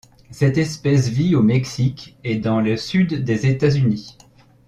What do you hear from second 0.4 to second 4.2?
espèce vit au Mexique et dans le sud des États-Unis.